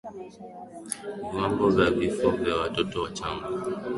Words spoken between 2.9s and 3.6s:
wachanga